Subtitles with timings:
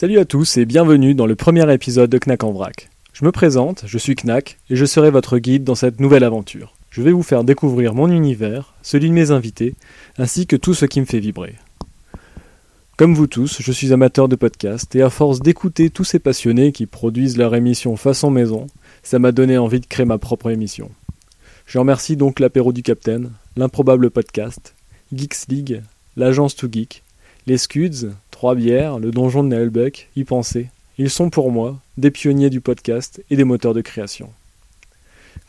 [0.00, 2.88] Salut à tous et bienvenue dans le premier épisode de Knack en vrac.
[3.12, 6.72] Je me présente, je suis Knack et je serai votre guide dans cette nouvelle aventure.
[6.88, 9.74] Je vais vous faire découvrir mon univers, celui de mes invités,
[10.16, 11.56] ainsi que tout ce qui me fait vibrer.
[12.96, 16.72] Comme vous tous, je suis amateur de podcasts et à force d'écouter tous ces passionnés
[16.72, 18.68] qui produisent leur émission façon maison,
[19.02, 20.90] ça m'a donné envie de créer ma propre émission.
[21.66, 24.74] Je remercie donc l'apéro du Capitaine, l'improbable podcast,
[25.12, 25.82] Geeks League,
[26.16, 27.02] l'agence To Geek,
[27.46, 30.68] les Scuds, Trois Bières, le donjon de Nailbuck, y penser.
[30.96, 34.30] Ils sont pour moi des pionniers du podcast et des moteurs de création.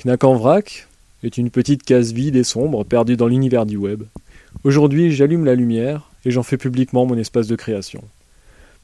[0.03, 0.89] Knack en vrac
[1.23, 4.03] est une petite case vide et sombre perdue dans l'univers du web.
[4.65, 8.03] Aujourd'hui, j'allume la lumière et j'en fais publiquement mon espace de création.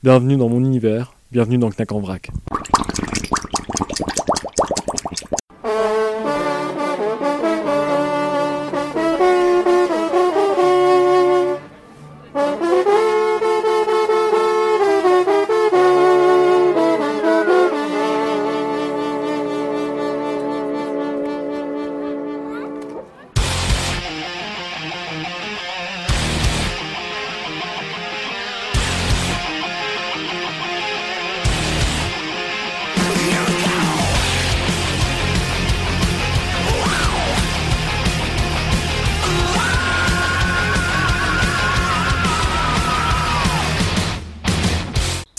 [0.03, 2.31] Bienvenue dans mon univers, bienvenue dans Knack en vrac.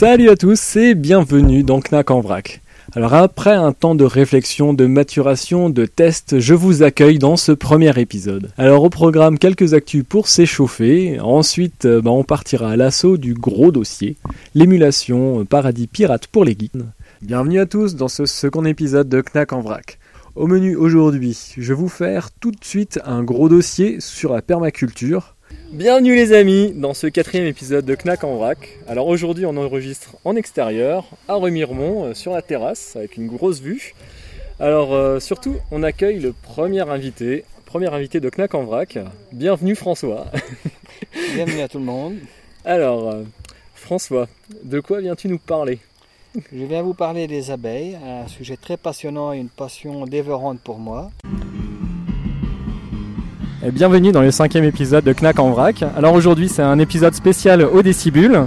[0.01, 2.63] Salut à tous et bienvenue dans Knack en vrac.
[2.95, 7.51] Alors après un temps de réflexion, de maturation, de test, je vous accueille dans ce
[7.51, 8.53] premier épisode.
[8.59, 13.35] Alors au programme quelques actus pour s'échauffer, ensuite euh, bah, on partira à l'assaut du
[13.35, 14.15] gros dossier,
[14.55, 16.75] l'émulation euh, paradis pirate pour les geeks.
[17.21, 19.99] Bienvenue à tous dans ce second épisode de Knack en vrac.
[20.37, 24.43] Au menu aujourd'hui, je vais vous faire tout de suite un gros dossier sur la
[24.43, 25.35] permaculture,
[25.73, 28.79] Bienvenue les amis dans ce quatrième épisode de Knack en vrac.
[28.89, 33.61] Alors aujourd'hui on enregistre en extérieur à Remiremont euh, sur la terrasse avec une grosse
[33.61, 33.95] vue.
[34.61, 38.99] Alors euh, surtout on accueille le premier invité, premier invité de Knack en vrac.
[39.33, 40.27] Bienvenue François.
[41.35, 42.17] Bienvenue à tout le monde.
[42.65, 43.23] Alors euh,
[43.75, 44.29] François,
[44.65, 45.79] de quoi viens-tu nous parler?
[46.53, 50.79] Je viens vous parler des abeilles, un sujet très passionnant et une passion dévorante pour
[50.79, 51.11] moi.
[53.61, 55.83] Et bienvenue dans le cinquième épisode de Knack en vrac.
[55.97, 58.45] Alors aujourd'hui c'est un épisode spécial au Décibule.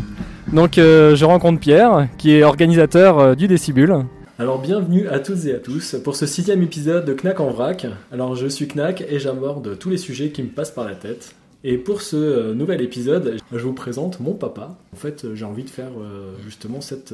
[0.53, 4.05] Donc euh, je rencontre Pierre qui est organisateur euh, du Décibule.
[4.39, 7.87] Alors bienvenue à toutes et à tous pour ce sixième épisode de Knack en vrac.
[8.13, 11.35] Alors je suis Knack et j'aborde tous les sujets qui me passent par la tête.
[11.65, 14.77] Et pour ce euh, nouvel épisode, je vous présente mon papa.
[14.93, 15.91] En fait j'ai envie de faire
[16.41, 17.13] justement cette,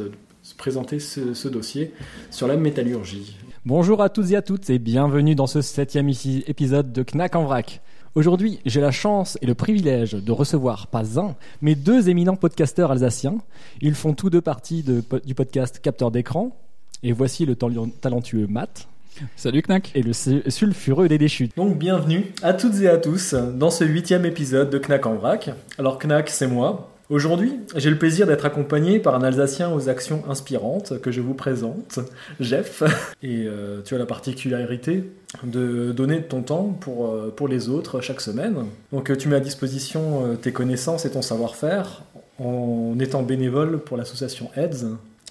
[0.55, 1.93] présenter ce, ce dossier
[2.29, 3.37] sur la métallurgie.
[3.65, 7.43] Bonjour à toutes et à toutes et bienvenue dans ce septième épisode de Knack en
[7.43, 7.81] vrac.
[8.17, 12.89] Aujourd'hui, j'ai la chance et le privilège de recevoir pas un, mais deux éminents podcasteurs
[12.89, 13.37] alsaciens.
[13.79, 16.57] Ils font tous deux partie du podcast Capteur d'écran.
[17.03, 18.87] Et voici le talentueux Matt.
[19.35, 21.51] Salut Knack Et le sulfureux des déchus.
[21.55, 25.51] Donc bienvenue à toutes et à tous dans ce huitième épisode de Knack en vrac.
[25.77, 26.96] Alors Knack, c'est moi.
[27.09, 31.33] Aujourd'hui, j'ai le plaisir d'être accompagné par un Alsacien aux actions inspirantes que je vous
[31.33, 31.99] présente,
[32.41, 32.83] Jeff.
[33.23, 35.09] Et euh, tu as la particularité
[35.43, 38.65] de donner ton temps pour, euh, pour les autres chaque semaine.
[38.91, 42.03] Donc euh, tu mets à disposition tes connaissances et ton savoir-faire
[42.39, 44.87] en étant bénévole pour l'association AIDS,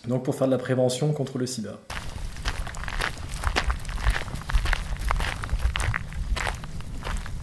[0.08, 1.78] donc pour faire de la prévention contre le sida.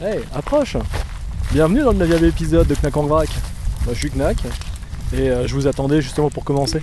[0.02, 0.76] Hey, approche
[1.52, 3.30] Bienvenue dans le 9 épisode de Knack en vrac
[3.86, 4.38] bah, je suis Knack
[5.14, 6.80] et euh, je vous attendais justement pour commencer.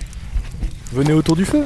[0.93, 1.65] Venez autour du feu.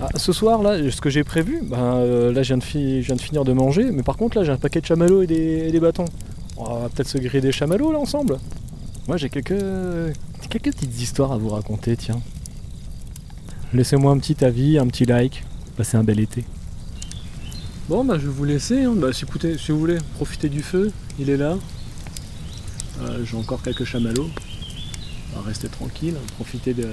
[0.00, 3.44] Ah, ce soir là, ce que j'ai prévu, ben, euh, là je viens, de finir
[3.44, 6.06] de manger, mais par contre là j'ai un paquet de chamallows et des, bâtons.
[6.56, 8.38] On va peut-être se griller des chamallows là ensemble.
[9.08, 9.62] Moi j'ai quelques,
[10.48, 12.20] petites histoires à vous raconter, tiens.
[13.74, 15.44] Laissez-moi un petit avis, un petit like.
[15.76, 16.44] Passez un bel été.
[17.88, 18.94] Bon bah je vais vous laisser, hein.
[18.96, 19.26] bah, si,
[19.58, 21.56] si vous voulez, profitez du feu, il est là.
[23.00, 24.30] Euh, j'ai encore quelques chamallows.
[25.34, 26.88] On va rester tranquille, profiter de,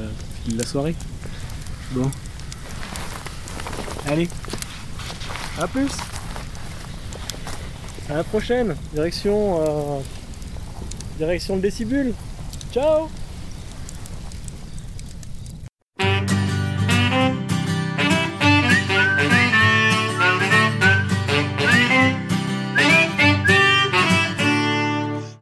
[0.56, 0.96] la soirée.
[1.92, 2.10] Bon.
[4.06, 4.28] Allez.
[5.60, 5.92] À plus.
[8.10, 8.76] À la prochaine.
[8.94, 9.62] Direction.
[9.62, 10.00] Euh,
[11.18, 12.14] direction le décibule.
[12.74, 13.10] Ciao